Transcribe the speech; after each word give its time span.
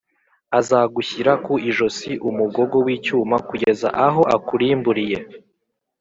azagushyira 0.59 1.31
ku 1.43 1.53
ijosi 1.69 2.11
umugogo 2.29 2.75
w’icyuma 2.85 3.35
kugeza 3.47 3.87
aho 4.05 4.21
akurimburiye 4.35 5.17